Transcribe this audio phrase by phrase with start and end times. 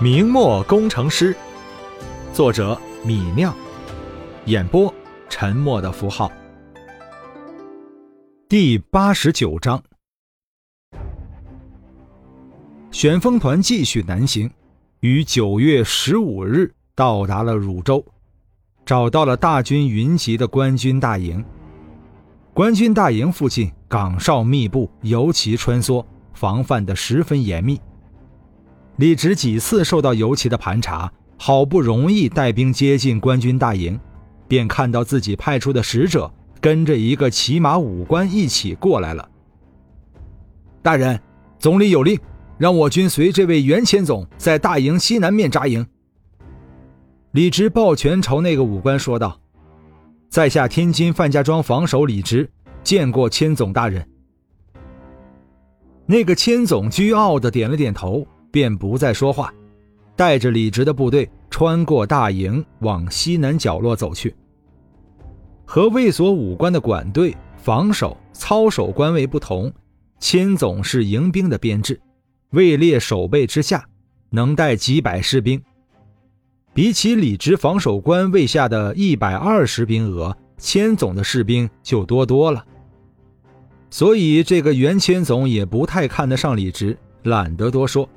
[0.00, 1.36] 明末工程师，
[2.32, 3.52] 作者米酿，
[4.44, 4.94] 演播
[5.28, 6.30] 沉默的符号。
[8.48, 9.82] 第八十九章，
[12.92, 14.48] 旋风团继续南行，
[15.00, 18.04] 于九月十五日到达了汝州，
[18.86, 21.44] 找到了大军云集的官军大营。
[22.54, 27.80] 官军大营附近岗哨密布，尤其穿梭，防范的十分严密。
[28.98, 33.98] 李直几次受到尤其的盘查，好不容易带兵接近官军大营，
[34.48, 36.28] 便看到自己派出的使者
[36.60, 39.28] 跟着一个骑马武官一起过来了。
[40.82, 41.20] 大人，
[41.60, 42.18] 总理有令，
[42.58, 45.86] 让我军随这位袁千总在大营西南面扎营。
[47.30, 49.40] 李直抱拳朝那个武官说道
[50.28, 52.50] ：“在下天津范家庄防守李直，
[52.82, 54.04] 见过千总大人。”
[56.04, 58.26] 那个千总倨傲的点了点头。
[58.50, 59.52] 便不再说话，
[60.16, 64.34] 带着李直的部队穿过大营，往西南角落走去。
[65.64, 69.70] 和卫所武官的管队、防守、操守官位不同，
[70.18, 72.00] 千总是营兵的编制，
[72.50, 73.84] 位列守备之下，
[74.30, 75.62] 能带几百士兵。
[76.72, 82.64] 比起李直防守官位下的一百二十兵额，千总的士兵就多多了。
[83.90, 88.08] 所以这个袁千总也不太看得上李直，懒得多说。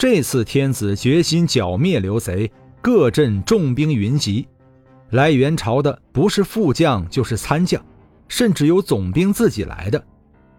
[0.00, 4.48] 这次天子决心剿灭刘贼，各镇重兵云集，
[5.10, 7.84] 来援朝的不是副将就是参将，
[8.26, 10.02] 甚至有总兵自己来的。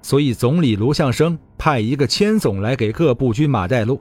[0.04, 4.00] 所以总理卢象升派一个千总来给各部军马带路。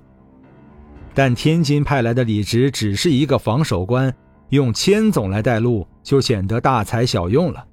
[1.15, 4.15] 但天津派来的李直只是一个防守官，
[4.51, 7.65] 用千总来带路就显得大材小用了。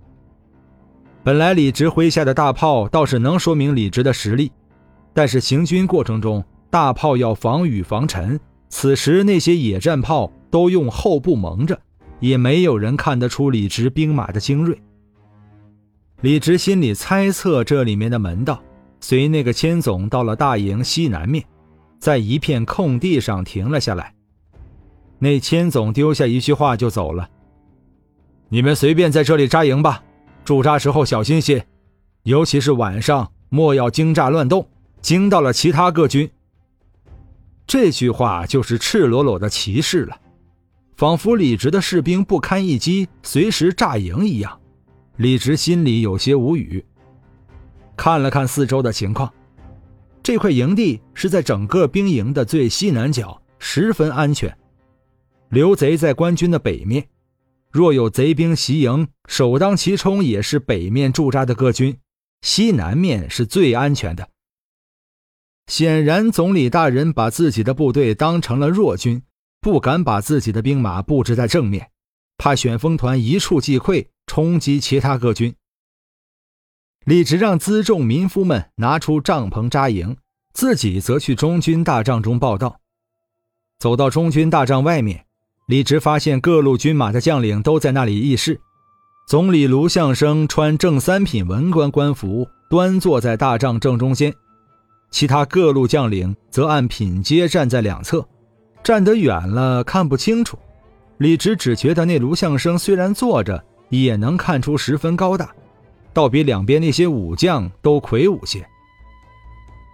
[1.21, 4.53] 本来李直麾下的大炮倒是能说明李直的实力，
[5.13, 6.41] 但是行军过程中。
[6.69, 11.79] 大炮要防雨防尘，此时那些野战炮都用厚布蒙着，
[12.19, 14.77] 也没有人看得出李直兵马的精锐。
[16.21, 18.61] 李直心里猜测这里面的门道，
[18.99, 21.43] 随那个千总到了大营西南面，
[21.99, 24.13] 在一片空地上停了下来。
[25.19, 27.29] 那千总丢下一句话就走了
[28.49, 30.03] ：“你们随便在这里扎营吧，
[30.43, 31.65] 驻扎时候小心些，
[32.23, 34.67] 尤其是晚上，莫要惊炸乱动，
[35.01, 36.29] 惊到了其他各军。”
[37.67, 40.17] 这句话就是赤裸裸的歧视了，
[40.95, 44.57] 仿佛李直的士兵不堪一击，随时炸营一样。
[45.17, 46.85] 李直心里有些无语，
[47.97, 49.33] 看了看四周的情况，
[50.23, 54.57] 这块营地是在整个兵营的最西南角，十分安全。
[55.49, 57.05] 刘贼在官军的北面，
[57.69, 61.97] 若有贼兵袭营，首当其冲也是北面驻扎的各军，
[62.41, 64.29] 西南面是最安全的。
[65.67, 69.21] 显然，总理大人把自己的部队当成了弱军，
[69.59, 71.89] 不敢把自己的兵马布置在正面，
[72.37, 75.53] 怕旋风团一触即溃，冲击其他各军。
[77.05, 80.15] 李直让辎重民夫们拿出帐篷扎营，
[80.53, 82.79] 自己则去中军大帐中报道。
[83.77, 85.25] 走到中军大帐外面，
[85.67, 88.59] 李直发现各路军马的将领都在那里议事。
[89.27, 94.33] 总理卢象升穿正三品文官官服，端坐在大帐正中间。
[95.09, 98.27] 其他各路将领则按品阶站在两侧，
[98.83, 100.57] 站得远了看不清楚。
[101.17, 105.49] 李直只觉得那卢相生虽然坐着，也能看出十分高大，
[106.13, 108.63] 倒比两边那些武将都魁梧些。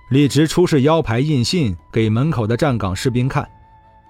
[0.10, 3.48] 李直出示腰牌印信给门口的站岗士兵看，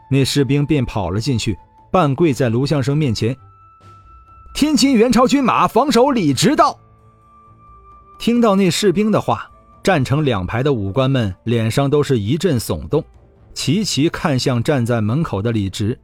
[0.09, 1.57] 那士兵便跑了进去，
[1.91, 3.37] 半跪在卢相生面前
[4.55, 6.79] ：“天津元朝军马防守李直道。”
[8.17, 9.49] 听到那士兵的话。
[9.83, 13.03] 站成两排的武官们脸上都是一阵耸动，
[13.53, 15.99] 齐齐看向站在门口的李直，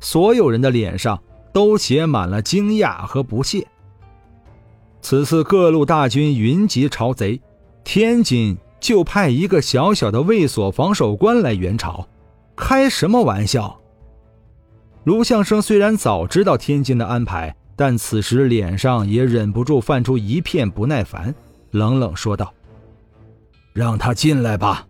[0.00, 1.22] 所有人的脸上
[1.52, 3.66] 都写满了惊讶和不屑。
[5.02, 7.40] 此次各路大军云集朝贼，
[7.84, 12.08] 天津就派一个小小的卫所防守官来援朝，
[12.56, 13.78] 开什么玩笑？
[15.04, 21.34] 卢相生虽然早知道天津的安排，但此时脸上也忍不住泛出一片不耐烦，
[21.70, 22.52] 冷冷说道。
[23.72, 24.86] 让他进来吧。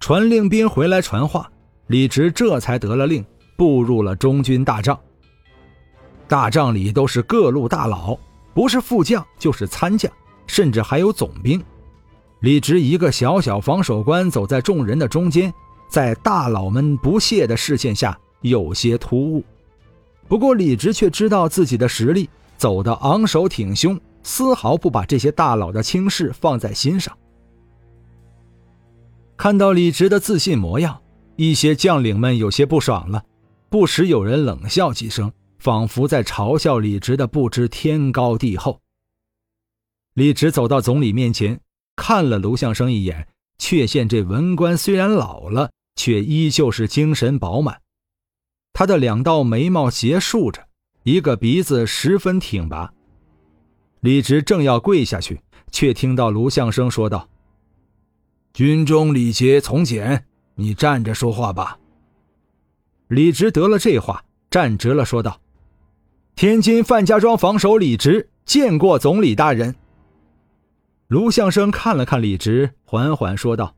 [0.00, 1.50] 传令兵回来传话，
[1.86, 3.24] 李直这才得了令，
[3.56, 4.98] 步入了中军大帐。
[6.26, 8.18] 大帐里都是各路大佬，
[8.54, 10.10] 不是副将就是参将，
[10.46, 11.62] 甚至还有总兵。
[12.40, 15.52] 李直一个小小防守官走在众人的中间，
[15.88, 19.44] 在大佬们不屑的视线下，有些突兀。
[20.26, 27.16] 不过李直却知道自己的实力，走得昂首挺胸，丝毫不把这些大佬的轻视放在心上。
[29.42, 31.02] 看到李直的自信模样，
[31.34, 33.24] 一些将领们有些不爽了，
[33.68, 38.78] 不时有人冷笑几声，仿佛在嘲笑李直的不知天高地厚。
[40.14, 41.58] 李直走到总理面前，
[41.96, 43.26] 看了卢相生一眼，
[43.58, 47.80] 却见这文官虽然老了，却依旧是精神饱满。
[48.72, 50.68] 他的两道眉毛斜竖着，
[51.02, 52.92] 一个鼻子十分挺拔。
[54.02, 55.40] 李直正要跪下去，
[55.72, 57.28] 却听到卢相生说道
[58.52, 61.78] ：“军中礼节从简，你站着说话吧。”
[63.08, 65.40] 李直得了这话，站直了说道
[66.36, 69.74] ：“天津范家庄防守李直见过总理大人。”
[71.08, 73.74] 卢相生看了看李直，缓缓说道：“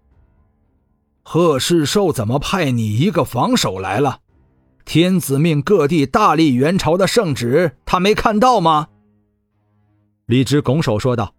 [1.22, 4.20] 贺世寿怎么派你一个防守来了？
[4.84, 8.88] 天子命各地大力援朝的圣旨，他没看到吗？”
[10.26, 11.34] 李直拱手说道：“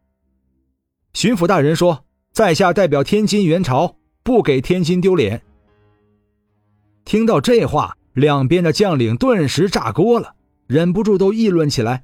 [1.14, 2.04] 巡抚大人说，
[2.36, 5.42] 在下代表天津援朝，不给天津丢脸。”
[7.06, 10.36] 听到这话，两边的将领顿时炸锅了，
[10.68, 12.04] 忍不住都议论起来：“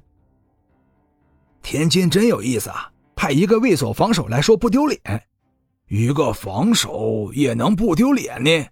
[1.60, 4.98] 天津真有意思啊！”派一个卫所防守来说不丢脸，
[5.88, 8.66] 一个防守也能不丢脸呢？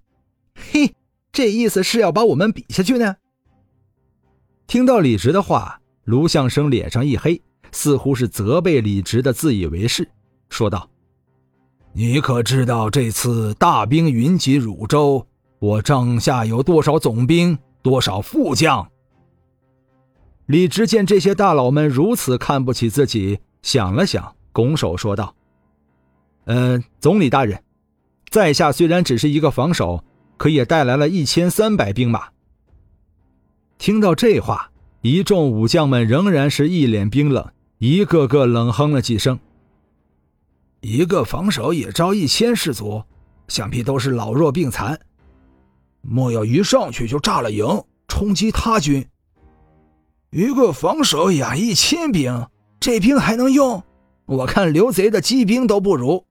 [0.72, 0.94] 嘿，
[1.30, 3.16] 这意思是要把我们比下去呢？
[4.66, 10.08] 听到李直的话，卢相生脸上一黑，似乎是责备李直的自以为是，
[10.48, 10.89] 说道
[11.92, 15.26] ：“你可知道这次大兵云集汝州，
[15.58, 18.88] 我帐下有多少总兵，多少副将？”
[20.46, 24.34] 李直见这些大佬们如此看不起自己，想了想。
[24.52, 25.34] 拱手说道
[26.46, 27.62] ：“嗯，总理大人，
[28.31, 30.02] 在下虽然只是一个防守，
[30.36, 32.28] 可也带来了一千三百兵马。”
[33.78, 34.70] 听到这话，
[35.02, 37.48] 一众武将们仍然是一脸冰冷，
[37.78, 39.38] 一个个冷哼了几声。
[40.81, 43.03] 一个防守也招一千士卒，
[43.49, 44.99] 想必都是老弱病残，
[46.00, 47.67] 莫要一上去就炸了营，
[48.09, 49.06] 冲击他军。
[50.31, 52.47] 一个防守养一千兵，
[52.79, 53.82] 这兵还能用？
[54.27, 56.25] 我看刘贼的骑兵都不如。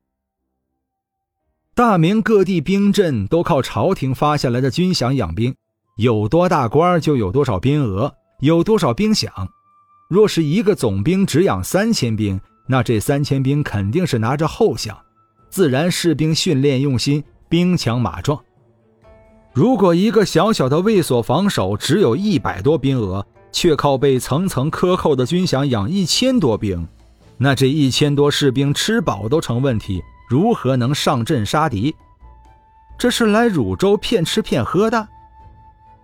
[1.76, 5.54] 大明各地兵镇都靠朝廷发下来的军饷养兵，
[5.98, 9.30] 有多大官就有多少兵额，有多少兵饷。
[10.10, 12.40] 若是一个总兵只养三千兵，
[12.72, 14.96] 那这三千兵肯定是拿着厚饷，
[15.50, 18.40] 自然士兵训练用心，兵强马壮。
[19.54, 26.88] 如果一个小小的卫所防守只有一百多兵额，却靠被层层克扣的军饷养一千多兵。
[27.40, 31.96] 那这一千多士兵吃饱都成问题，如何能上阵杀敌？
[33.00, 35.08] 这是来汝州骗吃骗喝的。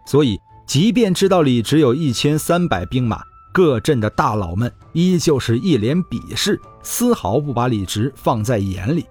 [0.03, 3.21] 所以，即便知道里只有一千三百兵马，
[3.55, 9.05] 各镇的大佬们依旧是一脸鄙视，丝毫不把李直放在眼里。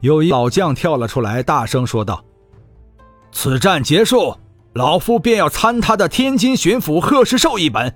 [0.00, 2.24] 有一老将跳了出来，大声说道
[3.30, 4.36] ：“此战结束，
[4.72, 7.94] 老夫便要参他的天津巡抚贺世寿一本。”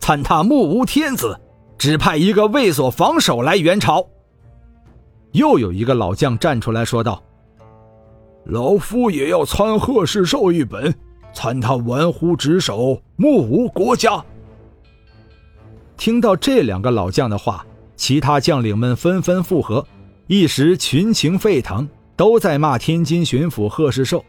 [0.00, 1.38] 参他目无天子，
[1.76, 4.06] 只派一个卫所防守来援朝。
[5.32, 7.22] 又有一个老将站出来说道
[8.46, 10.94] ：“老夫也要参贺世寿一本，
[11.32, 14.24] 参他玩忽职守，目无国家。”
[15.96, 17.64] 听到这两个老将的话，
[17.96, 19.86] 其他将领们纷纷附和，
[20.26, 24.24] 一时群情沸腾，都在骂天津巡抚贺世寿。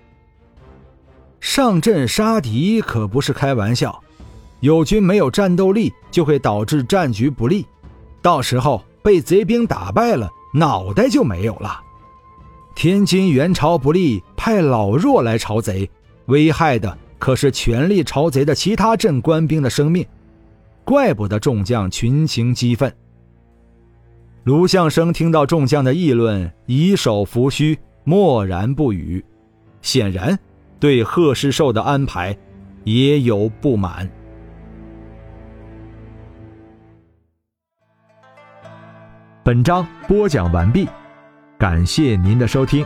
[1.39, 3.97] 上阵杀敌可不是开玩笑。
[4.59, 7.65] 友军没有战斗力，就会导致战局不利，
[8.21, 11.81] 到时候被贼兵打败了，脑袋就没有了。
[12.75, 15.89] 天津援朝不利，派老弱来朝贼，
[16.31, 20.05] 危害的可是全力朝贼的其他镇官兵的生命，
[20.85, 22.91] 怪不得众将群情激愤。
[24.45, 29.23] 卢相生听到众将的议论，以手扶须，默然不语，
[29.81, 30.39] 显然
[30.79, 32.35] 对贺世寿的安排
[32.85, 34.09] 也有不满。
[39.43, 40.87] 本章播讲完毕，
[41.59, 42.85] 感谢您的收听。